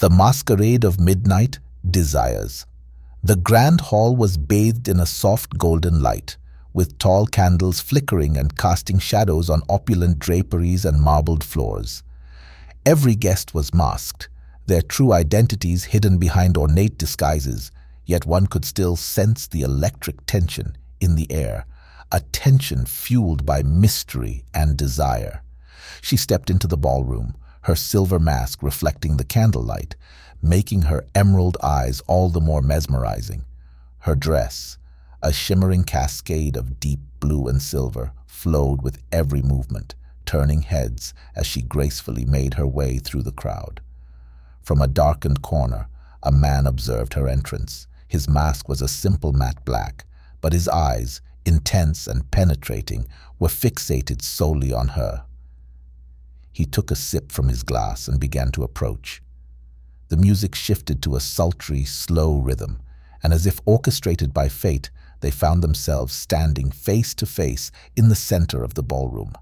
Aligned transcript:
The 0.00 0.08
Masquerade 0.08 0.82
of 0.82 0.98
Midnight 0.98 1.58
Desires. 1.86 2.64
The 3.22 3.36
grand 3.36 3.82
hall 3.82 4.16
was 4.16 4.38
bathed 4.38 4.88
in 4.88 4.98
a 4.98 5.04
soft 5.04 5.58
golden 5.58 6.00
light, 6.00 6.38
with 6.72 6.96
tall 6.96 7.26
candles 7.26 7.80
flickering 7.80 8.38
and 8.38 8.56
casting 8.56 8.98
shadows 8.98 9.50
on 9.50 9.60
opulent 9.68 10.18
draperies 10.18 10.86
and 10.86 11.02
marbled 11.02 11.44
floors. 11.44 12.02
Every 12.86 13.14
guest 13.14 13.52
was 13.52 13.74
masked, 13.74 14.30
their 14.64 14.80
true 14.80 15.12
identities 15.12 15.84
hidden 15.92 16.16
behind 16.16 16.56
ornate 16.56 16.96
disguises, 16.96 17.70
yet 18.06 18.24
one 18.24 18.46
could 18.46 18.64
still 18.64 18.96
sense 18.96 19.46
the 19.46 19.60
electric 19.60 20.24
tension 20.24 20.78
in 21.02 21.14
the 21.14 21.30
air, 21.30 21.66
a 22.10 22.20
tension 22.32 22.86
fueled 22.86 23.44
by 23.44 23.62
mystery 23.62 24.44
and 24.54 24.78
desire. 24.78 25.42
She 26.00 26.16
stepped 26.16 26.48
into 26.48 26.66
the 26.66 26.78
ballroom, 26.78 27.34
her 27.62 27.74
silver 27.74 28.18
mask 28.18 28.62
reflecting 28.62 29.16
the 29.16 29.24
candlelight, 29.24 29.96
making 30.42 30.82
her 30.82 31.04
emerald 31.14 31.56
eyes 31.62 32.00
all 32.06 32.28
the 32.28 32.40
more 32.40 32.62
mesmerizing. 32.62 33.44
Her 34.00 34.14
dress, 34.14 34.78
a 35.22 35.32
shimmering 35.32 35.84
cascade 35.84 36.56
of 36.56 36.80
deep 36.80 37.00
blue 37.20 37.46
and 37.48 37.60
silver, 37.60 38.12
flowed 38.26 38.82
with 38.82 38.98
every 39.12 39.42
movement, 39.42 39.94
turning 40.24 40.62
heads 40.62 41.12
as 41.36 41.46
she 41.46 41.60
gracefully 41.60 42.24
made 42.24 42.54
her 42.54 42.66
way 42.66 42.98
through 42.98 43.22
the 43.22 43.32
crowd. 43.32 43.80
From 44.62 44.80
a 44.80 44.88
darkened 44.88 45.42
corner, 45.42 45.88
a 46.22 46.32
man 46.32 46.66
observed 46.66 47.14
her 47.14 47.28
entrance. 47.28 47.86
His 48.08 48.28
mask 48.28 48.68
was 48.68 48.80
a 48.80 48.88
simple 48.88 49.32
matte 49.32 49.64
black, 49.64 50.06
but 50.40 50.52
his 50.52 50.68
eyes, 50.68 51.20
intense 51.44 52.06
and 52.06 52.30
penetrating, 52.30 53.06
were 53.38 53.48
fixated 53.48 54.22
solely 54.22 54.72
on 54.72 54.88
her. 54.88 55.24
He 56.52 56.64
took 56.64 56.90
a 56.90 56.96
sip 56.96 57.32
from 57.32 57.48
his 57.48 57.62
glass 57.62 58.08
and 58.08 58.18
began 58.18 58.50
to 58.52 58.62
approach. 58.62 59.22
The 60.08 60.16
music 60.16 60.54
shifted 60.54 61.02
to 61.02 61.16
a 61.16 61.20
sultry, 61.20 61.84
slow 61.84 62.38
rhythm, 62.38 62.82
and 63.22 63.32
as 63.32 63.46
if 63.46 63.60
orchestrated 63.64 64.34
by 64.34 64.48
fate, 64.48 64.90
they 65.20 65.30
found 65.30 65.62
themselves 65.62 66.12
standing 66.12 66.70
face 66.70 67.14
to 67.14 67.26
face 67.26 67.70
in 67.94 68.08
the 68.08 68.16
center 68.16 68.64
of 68.64 68.74
the 68.74 68.82
ballroom. 68.82 69.32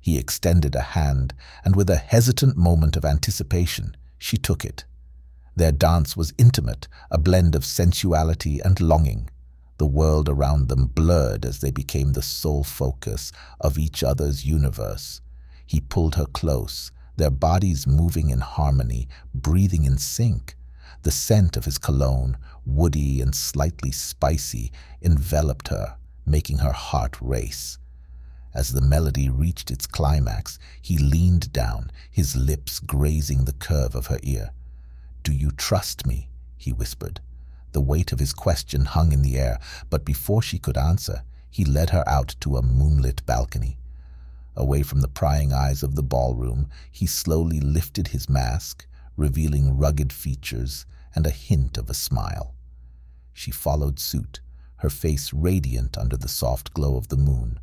He 0.00 0.18
extended 0.18 0.74
a 0.74 0.80
hand, 0.80 1.34
and 1.64 1.74
with 1.74 1.90
a 1.90 1.96
hesitant 1.96 2.56
moment 2.56 2.96
of 2.96 3.04
anticipation, 3.04 3.96
she 4.18 4.36
took 4.36 4.64
it. 4.64 4.84
Their 5.56 5.72
dance 5.72 6.16
was 6.16 6.34
intimate, 6.38 6.88
a 7.10 7.18
blend 7.18 7.54
of 7.54 7.64
sensuality 7.64 8.60
and 8.60 8.80
longing. 8.80 9.28
The 9.78 9.86
world 9.86 10.28
around 10.28 10.68
them 10.68 10.86
blurred 10.86 11.44
as 11.44 11.60
they 11.60 11.70
became 11.70 12.12
the 12.12 12.22
sole 12.22 12.64
focus 12.64 13.32
of 13.60 13.78
each 13.78 14.02
other's 14.02 14.44
universe. 14.44 15.20
He 15.66 15.80
pulled 15.80 16.16
her 16.16 16.26
close, 16.26 16.90
their 17.16 17.30
bodies 17.30 17.86
moving 17.86 18.30
in 18.30 18.40
harmony, 18.40 19.08
breathing 19.34 19.84
in 19.84 19.98
sync. 19.98 20.56
The 21.02 21.10
scent 21.10 21.56
of 21.56 21.64
his 21.64 21.78
cologne, 21.78 22.36
woody 22.64 23.20
and 23.20 23.34
slightly 23.34 23.90
spicy, 23.92 24.72
enveloped 25.02 25.68
her, 25.68 25.96
making 26.26 26.58
her 26.58 26.72
heart 26.72 27.20
race. 27.20 27.78
As 28.54 28.72
the 28.72 28.80
melody 28.80 29.28
reached 29.28 29.70
its 29.70 29.86
climax, 29.86 30.58
he 30.80 30.96
leaned 30.96 31.52
down, 31.52 31.90
his 32.10 32.36
lips 32.36 32.78
grazing 32.78 33.44
the 33.44 33.52
curve 33.52 33.94
of 33.94 34.06
her 34.06 34.20
ear. 34.22 34.52
Do 35.22 35.32
you 35.32 35.50
trust 35.50 36.06
me? 36.06 36.28
he 36.56 36.72
whispered. 36.72 37.20
The 37.72 37.80
weight 37.80 38.12
of 38.12 38.20
his 38.20 38.32
question 38.32 38.84
hung 38.84 39.12
in 39.12 39.22
the 39.22 39.36
air, 39.36 39.58
but 39.90 40.04
before 40.04 40.40
she 40.40 40.58
could 40.58 40.76
answer, 40.76 41.24
he 41.50 41.64
led 41.64 41.90
her 41.90 42.08
out 42.08 42.36
to 42.40 42.56
a 42.56 42.62
moonlit 42.62 43.26
balcony. 43.26 43.78
Away 44.56 44.82
from 44.82 45.00
the 45.00 45.08
prying 45.08 45.52
eyes 45.52 45.82
of 45.82 45.94
the 45.94 46.02
ballroom, 46.02 46.68
he 46.90 47.06
slowly 47.06 47.60
lifted 47.60 48.08
his 48.08 48.28
mask, 48.28 48.86
revealing 49.16 49.76
rugged 49.76 50.12
features 50.12 50.86
and 51.14 51.26
a 51.26 51.30
hint 51.30 51.76
of 51.76 51.90
a 51.90 51.94
smile. 51.94 52.54
She 53.32 53.50
followed 53.50 53.98
suit, 53.98 54.40
her 54.76 54.90
face 54.90 55.32
radiant 55.32 55.98
under 55.98 56.16
the 56.16 56.28
soft 56.28 56.72
glow 56.72 56.96
of 56.96 57.08
the 57.08 57.16
moon. 57.16 57.58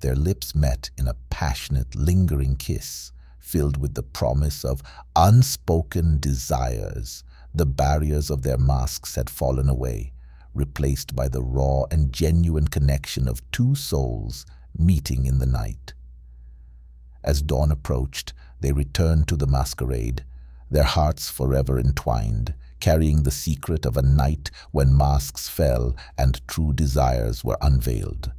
Their 0.00 0.16
lips 0.16 0.54
met 0.54 0.90
in 0.98 1.06
a 1.06 1.16
passionate, 1.30 1.94
lingering 1.94 2.56
kiss, 2.56 3.12
filled 3.38 3.76
with 3.76 3.94
the 3.94 4.02
promise 4.02 4.64
of 4.64 4.82
unspoken 5.14 6.18
desires. 6.18 7.22
The 7.54 7.66
barriers 7.66 8.30
of 8.30 8.42
their 8.42 8.58
masks 8.58 9.14
had 9.14 9.30
fallen 9.30 9.68
away, 9.68 10.12
replaced 10.54 11.14
by 11.14 11.28
the 11.28 11.42
raw 11.42 11.84
and 11.90 12.12
genuine 12.12 12.68
connection 12.68 13.28
of 13.28 13.48
two 13.50 13.74
souls 13.74 14.44
meeting 14.78 15.26
in 15.26 15.38
the 15.38 15.46
night. 15.46 15.94
As 17.22 17.42
dawn 17.42 17.70
approached, 17.70 18.32
they 18.60 18.72
returned 18.72 19.28
to 19.28 19.36
the 19.36 19.46
masquerade, 19.46 20.24
their 20.70 20.84
hearts 20.84 21.30
forever 21.30 21.78
entwined, 21.78 22.54
carrying 22.80 23.22
the 23.22 23.30
secret 23.30 23.86
of 23.86 23.96
a 23.96 24.02
night 24.02 24.50
when 24.70 24.96
masks 24.96 25.48
fell 25.48 25.96
and 26.18 26.46
true 26.46 26.72
desires 26.72 27.44
were 27.44 27.56
unveiled. 27.60 28.32